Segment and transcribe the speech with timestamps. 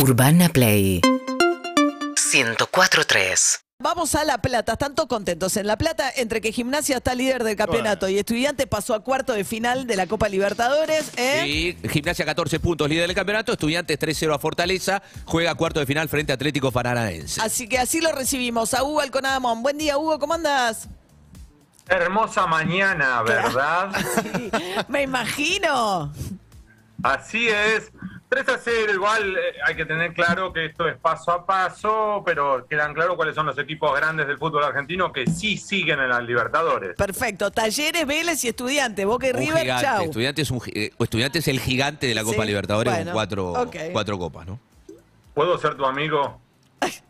[0.00, 5.56] Urbana Play 104.3 Vamos a La Plata, están todos contentos.
[5.56, 9.32] En La Plata, entre que Gimnasia está líder del campeonato y Estudiantes pasó a cuarto
[9.32, 11.10] de final de la Copa Libertadores.
[11.16, 11.40] ¿eh?
[11.44, 13.50] Sí, Gimnasia 14 puntos, líder del campeonato.
[13.50, 15.02] Estudiantes 3-0 a Fortaleza.
[15.24, 17.40] Juega cuarto de final frente a Atlético Paranaense.
[17.40, 19.64] Así que así lo recibimos a Hugo Alconadamón.
[19.64, 20.88] Buen día, Hugo, ¿cómo andas?
[21.88, 23.90] Hermosa mañana, ¿verdad?
[24.22, 24.50] Sí,
[24.86, 26.12] me imagino.
[27.02, 27.90] Así es.
[28.28, 32.22] 3 a 0, igual eh, hay que tener claro que esto es paso a paso,
[32.26, 36.10] pero quedan claros cuáles son los equipos grandes del fútbol argentino que sí siguen en
[36.10, 36.94] las Libertadores.
[36.96, 37.50] Perfecto.
[37.50, 39.06] Talleres, Vélez y Estudiantes.
[39.06, 39.84] Boca y Un River, gigante.
[39.84, 40.02] chau.
[40.04, 43.12] Estudiantes es, un eh, Estudiantes es el gigante de la Copa Sí, Libertadores bueno, con
[43.14, 43.54] cuatro,
[43.92, 44.58] cuatro copas, ¿no?
[45.32, 46.38] ¿Puedo ser tu amigo?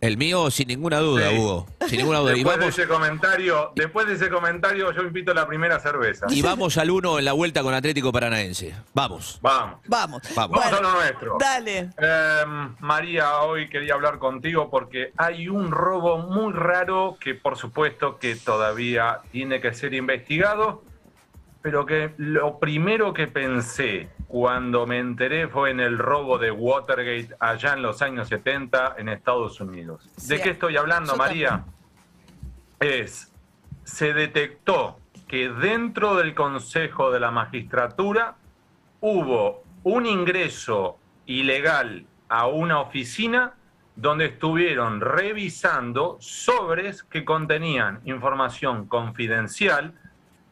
[0.00, 1.38] El mío, sin ninguna duda, Sí.
[1.38, 1.66] Hugo.
[1.88, 2.32] Sin ninguna duda.
[2.36, 6.26] Y Después de ese comentario, después de ese comentario yo invito a la primera cerveza.
[6.28, 8.74] y vamos al uno en la vuelta con Atlético Paranaense.
[8.92, 9.38] Vamos.
[9.40, 9.78] Vamos.
[9.86, 10.22] Vamos.
[10.34, 10.58] Vamos.
[10.60, 11.36] Vamos a lo nuestro.
[11.40, 11.88] Dale.
[11.96, 12.44] Eh,
[12.80, 18.36] María, hoy quería hablar contigo porque hay un robo muy raro que por supuesto que
[18.36, 20.82] todavía tiene que ser investigado,
[21.62, 27.36] pero que lo primero que pensé cuando me enteré fue en el robo de Watergate
[27.38, 30.08] allá en los años 70 en Estados Unidos.
[30.16, 31.64] ¿De Sí, qué estoy hablando, María?
[32.80, 33.32] Es,
[33.84, 38.36] se detectó que dentro del Consejo de la Magistratura
[39.00, 43.54] hubo un ingreso ilegal a una oficina
[43.96, 49.94] donde estuvieron revisando sobres que contenían información confidencial,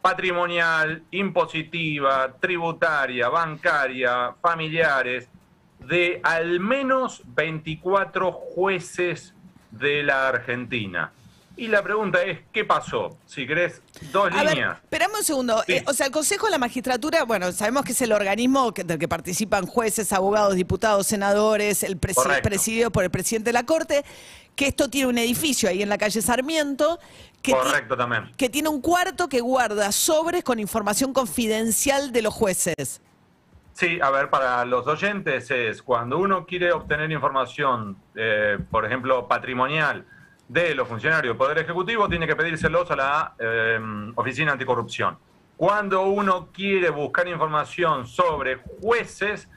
[0.00, 5.28] patrimonial, impositiva, tributaria, bancaria, familiares,
[5.80, 9.34] de al menos 24 jueces
[9.70, 11.12] de la Argentina.
[11.56, 13.18] Y la pregunta es, ¿qué pasó?
[13.26, 13.82] Si querés,
[14.12, 14.78] dos A líneas.
[14.80, 15.60] esperame un segundo.
[15.66, 15.72] Sí.
[15.72, 18.84] Eh, o sea, el Consejo de la Magistratura, bueno, sabemos que es el organismo que-
[18.84, 24.04] del que participan jueces, abogados, diputados, senadores, el presidido por el presidente de la Corte,
[24.54, 27.00] que esto tiene un edificio ahí en la calle Sarmiento,
[27.42, 28.32] que, Correcto también.
[28.36, 33.00] que tiene un cuarto que guarda sobres con información confidencial de los jueces.
[33.72, 39.28] Sí, a ver, para los oyentes es cuando uno quiere obtener información, eh, por ejemplo,
[39.28, 40.04] patrimonial
[40.48, 43.78] de los funcionarios del Poder Ejecutivo, tiene que pedírselos a la eh,
[44.16, 45.16] Oficina Anticorrupción.
[45.56, 49.48] Cuando uno quiere buscar información sobre jueces,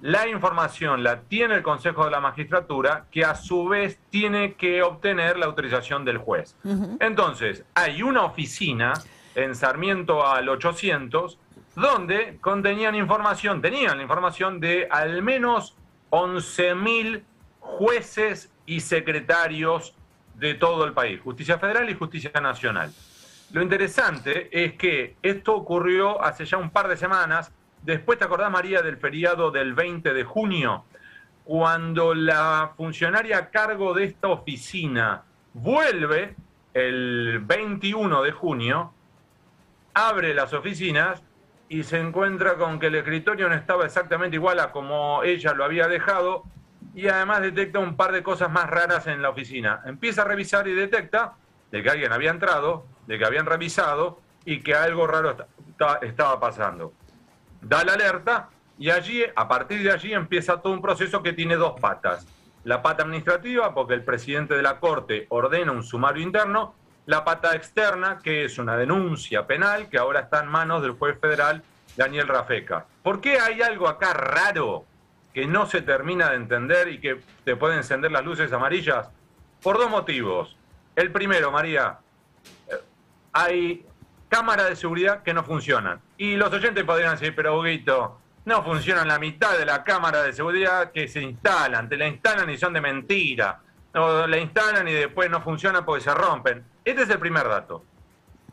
[0.00, 4.82] la información la tiene el Consejo de la Magistratura, que a su vez tiene que
[4.82, 6.56] obtener la autorización del juez.
[7.00, 8.94] Entonces, hay una oficina
[9.34, 11.38] en Sarmiento al 800
[11.74, 15.76] donde contenían información, tenían la información de al menos
[16.10, 17.22] 11.000
[17.60, 19.94] jueces y secretarios
[20.34, 22.92] de todo el país, Justicia Federal y Justicia Nacional.
[23.52, 27.50] Lo interesante es que esto ocurrió hace ya un par de semanas,
[27.82, 30.84] después te acordás María del feriado del 20 de junio,
[31.44, 35.22] cuando la funcionaria a cargo de esta oficina
[35.54, 36.34] vuelve
[36.74, 38.92] el 21 de junio,
[39.94, 41.22] abre las oficinas
[41.68, 45.64] y se encuentra con que el escritorio no estaba exactamente igual a como ella lo
[45.64, 46.44] había dejado
[46.94, 49.82] y además detecta un par de cosas más raras en la oficina.
[49.84, 51.34] Empieza a revisar y detecta
[51.70, 55.98] de que alguien había entrado, de que habían revisado y que algo raro esta- esta-
[56.06, 56.92] estaba pasando.
[57.60, 58.48] Da la alerta
[58.78, 62.26] y allí, a partir de allí, empieza todo un proceso que tiene dos patas.
[62.64, 66.74] La pata administrativa, porque el presidente de la Corte ordena un sumario interno,
[67.06, 71.18] la pata externa, que es una denuncia penal que ahora está en manos del juez
[71.18, 71.62] federal
[71.96, 72.86] Daniel Rafeca.
[73.02, 74.84] ¿Por qué hay algo acá raro
[75.32, 79.08] que no se termina de entender y que te puede encender las luces amarillas?
[79.62, 80.56] Por dos motivos.
[80.94, 81.98] El primero, María,
[82.68, 82.74] eh,
[83.32, 83.86] hay
[84.28, 86.00] cámaras de seguridad que no funcionan.
[86.16, 90.32] Y los oyentes podrían decir, pero Huguito, no funcionan la mitad de la cámara de
[90.32, 91.88] seguridad que se instalan.
[91.88, 93.60] Te la instalan y son de mentira.
[93.94, 96.64] O la instalan y después no funcionan porque se rompen.
[96.84, 97.84] Este es el primer dato.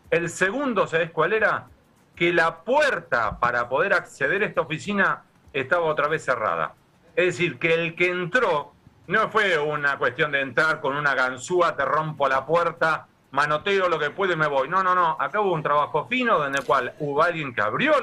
[0.09, 1.67] El segundo, ¿sabes cuál era?
[2.15, 6.73] Que la puerta para poder acceder a esta oficina estaba otra vez cerrada.
[7.15, 8.73] Es decir, que el que entró
[9.07, 13.99] no fue una cuestión de entrar con una ganzúa, te rompo la puerta, manoteo lo
[13.99, 14.67] que puedo y me voy.
[14.69, 15.17] No, no, no.
[15.19, 17.93] Acá hubo un trabajo fino en el cual hubo alguien que abrió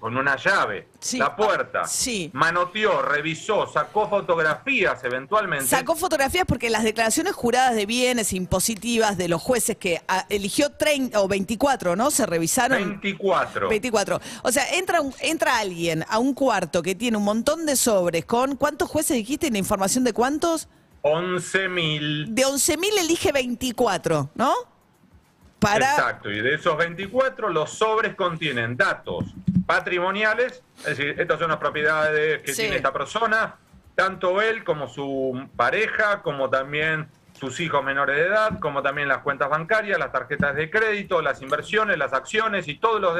[0.00, 1.18] con una llave Sí.
[1.18, 2.28] la puerta, Sí.
[2.32, 5.64] manoteó, revisó, sacó fotografías eventualmente.
[5.66, 10.70] Sacó fotografías porque las declaraciones juradas de bienes impositivas de los jueces que ah, eligió
[10.72, 12.10] 30 o 24, ¿no?
[12.10, 12.78] Se revisaron.
[13.00, 13.68] 24.
[13.68, 14.20] 24.
[14.42, 18.24] O sea, entra, un- entra alguien a un cuarto que tiene un montón de sobres
[18.24, 18.56] con.
[18.56, 19.52] ¿Cuántos jueces dijiste?
[19.52, 20.68] ¿La información de cuántos?
[21.02, 22.26] 11.000.
[22.28, 24.52] De 11.000 elige 24, ¿no?
[25.58, 25.92] Para.
[25.92, 29.24] Exacto, y de esos 24 los sobres contienen datos
[29.66, 32.62] patrimoniales, es decir, estas son las propiedades que Sí.
[32.62, 33.56] tiene esta persona,
[33.94, 37.08] tanto él como su pareja, como también
[37.38, 41.40] sus hijos menores de edad, como también las cuentas bancarias, las tarjetas de crédito, las
[41.42, 43.16] inversiones, las acciones y todos los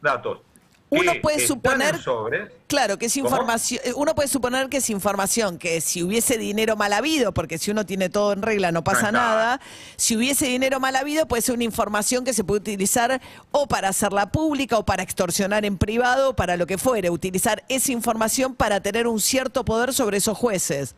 [0.00, 0.40] datos.
[0.88, 2.52] Uno puede suponer, en sobres.
[2.68, 6.76] claro, que es información, eh, uno puede suponer que es información, que si hubiese dinero
[6.76, 9.60] mal habido, porque si uno tiene todo en regla no pasa No nada,
[9.96, 13.88] si hubiese dinero mal habido puede ser una información que se puede utilizar o para
[13.88, 18.54] hacerla pública o para extorsionar en privado, o para lo que fuere, utilizar esa información
[18.54, 20.94] para tener un cierto poder sobre esos jueces.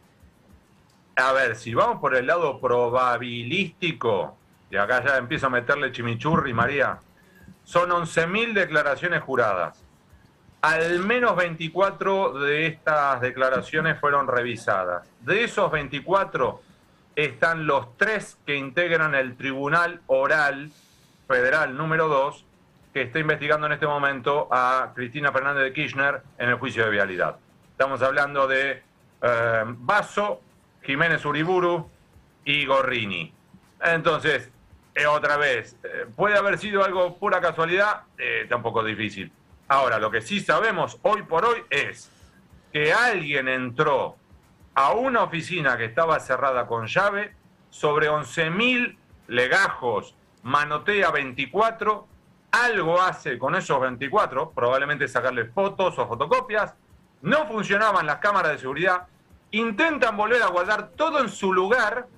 [1.16, 4.36] A ver, si vamos por el lado probabilístico,
[4.70, 7.00] y acá ya empiezo a meterle chimichurri, María,
[7.68, 9.84] son 11.000 declaraciones juradas.
[10.62, 15.06] Al menos 24 de estas declaraciones fueron revisadas.
[15.20, 16.62] De esos 24
[17.14, 20.70] están los tres que integran el Tribunal Oral
[21.26, 22.42] Federal número 2,
[22.94, 26.90] que está investigando en este momento a Cristina Fernández de Kirchner en el juicio de
[26.90, 27.36] vialidad.
[27.72, 28.82] Estamos hablando de
[29.20, 30.40] eh, Basso,
[30.80, 31.86] Jiménez Uriburu
[32.46, 33.30] y Gorrini.
[33.82, 34.50] Entonces,
[34.98, 38.02] eh, otra vez, eh, ¿puede haber sido algo pura casualidad?
[38.18, 39.30] Eh, tampoco difícil.
[39.68, 42.10] Ahora, lo que sí sabemos hoy por hoy es
[42.72, 44.16] que alguien entró
[44.74, 47.32] a una oficina que estaba cerrada con llave,
[47.70, 48.96] sobre 11.000
[49.28, 52.08] legajos, manotea 24,
[52.50, 56.74] algo hace con esos 24, probablemente sacarle fotos o fotocopias,
[57.22, 59.06] no funcionaban las cámaras de seguridad,
[59.52, 62.08] intentan volver a guardar todo en su lugar,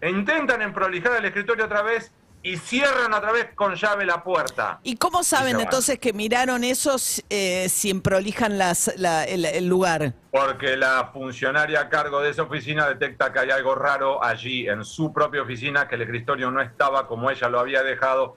[0.00, 4.78] e intentan emprolijar el escritorio otra vez y cierran otra vez con llave la puerta.
[4.84, 10.12] ¿Y cómo saben entonces que miraron esos eh, si prolijan las, la- el, el lugar?
[10.30, 14.84] Porque la funcionaria a cargo de esa oficina detecta que hay algo raro allí en
[14.84, 18.36] su propia oficina, que el escritorio no estaba como ella lo había dejado.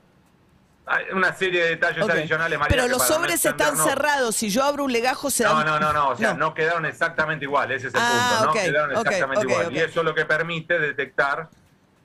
[0.86, 2.10] Hay una serie de detalles Ok.
[2.10, 4.36] adicionales, María, Pero los no sobres están cerrados.
[4.36, 7.46] Si yo abro un legajo, se No, no, no, no, o sea, no, quedaron exactamente
[7.46, 9.74] igual, ese es el Ah, punto, no quedaron exactamente ok, igual.
[9.74, 11.50] Y eso es lo que permite detectar.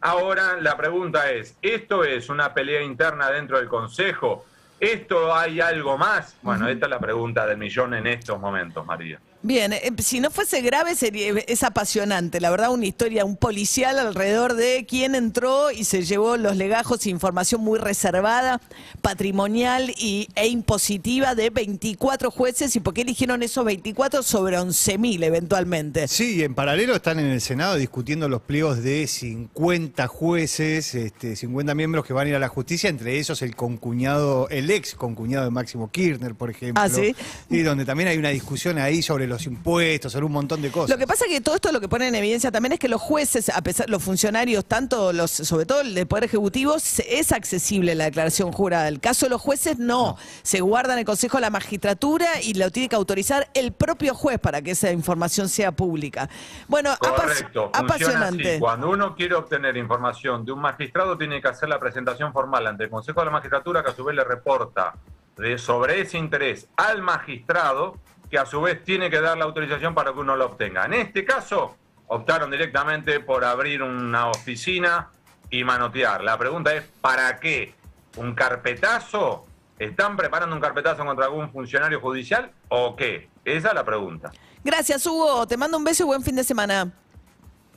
[0.00, 4.44] Ahora la pregunta es, ¿esto es una pelea interna dentro del Consejo?
[4.78, 6.36] ¿Esto hay algo más?
[6.42, 9.18] Bueno, esta es la pregunta del millón en estos momentos, María.
[9.46, 13.96] Bien, eh, si no fuese grave sería es apasionante, la verdad una historia, un policial
[13.96, 18.60] alrededor de quién entró y se llevó los legajos, información muy reservada,
[19.02, 25.22] patrimonial y, e impositiva de 24 jueces y por qué eligieron esos 24 sobre 11.000
[25.22, 26.08] eventualmente.
[26.08, 31.72] Sí, en paralelo están en el Senado discutiendo los pliegos de 50 jueces, este, 50
[31.76, 35.44] miembros que van a ir a la justicia, entre esos el concuñado, el ex concuñado
[35.44, 36.82] de Máximo Kirchner, por ejemplo.
[36.82, 37.14] Ah, ¿sí?
[37.48, 40.88] Y donde también hay una discusión ahí sobre los impuestos, sobre un montón de cosas.
[40.88, 42.88] Lo que pasa es que todo esto lo que pone en evidencia también es que
[42.88, 47.32] los jueces, a pesar los funcionarios, tanto los, sobre todo el del Poder Ejecutivo, es
[47.32, 48.88] accesible la declaración jurada.
[48.88, 50.16] El caso de los jueces no.
[50.42, 54.14] Se guarda en el Consejo de la Magistratura y lo tiene que autorizar el propio
[54.14, 56.28] juez para que esa información sea pública.
[56.68, 58.52] Bueno, Correcto, apasionante.
[58.52, 58.60] así.
[58.60, 62.84] Cuando uno quiere obtener información de un magistrado, tiene que hacer la presentación formal ante
[62.84, 64.94] el Consejo de la Magistratura, que a su vez le reporta
[65.36, 67.96] de, sobre ese interés al magistrado,
[68.30, 70.84] que a su vez tiene que dar la autorización para que uno lo obtenga.
[70.86, 71.76] En este caso,
[72.08, 75.10] optaron directamente por abrir una oficina
[75.50, 76.22] y manotear.
[76.24, 77.74] La pregunta es, ¿para qué?
[78.16, 79.46] ¿Un carpetazo?
[79.78, 83.28] ¿Están preparando un carpetazo contra algún funcionario judicial o qué?
[83.44, 84.30] Esa es la pregunta.
[84.64, 85.46] Gracias, Hugo.
[85.46, 86.90] Te mando un beso y buen fin de semana.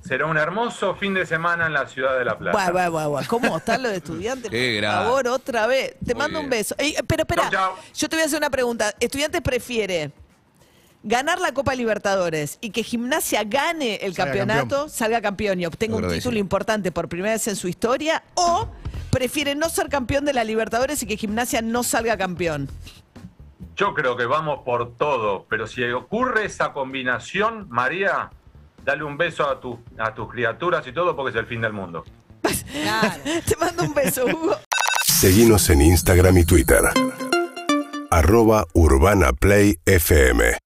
[0.02, 2.58] Será un hermoso fin de semana en la ciudad de La Plata.
[2.58, 3.26] Buah, buah, buah, buah.
[3.28, 4.50] ¿Cómo están los estudiantes?
[4.52, 5.96] Qué Por favor, otra vez.
[6.04, 6.74] Te Muy mando un beso.
[6.78, 7.76] Ey, pero espera, Chau, chau.
[7.94, 8.94] yo te voy a hacer una pregunta.
[9.00, 10.12] ¿Estudiantes prefiere
[11.04, 14.90] ganar la Copa Libertadores y que Gimnasia gane el Salga campeonato, campeón.
[14.90, 18.24] salga campeón y obtenga un título importante por primera vez en su historia?
[18.36, 18.68] ¿O
[19.12, 22.70] prefiere no ser campeón de la Libertadores y que Gimnasia no salga campeón?
[23.76, 28.30] Yo creo que vamos por todo, pero si ocurre esa combinación, María,
[28.84, 31.72] dale un beso a, tu- a tus criaturas y todo porque es el fin del
[31.72, 32.04] mundo.
[32.44, 34.58] Te mando un beso, Hugo.
[35.06, 36.82] Seguimos en Instagram y Twitter.
[38.12, 40.60] Arroba Urbana Play FM.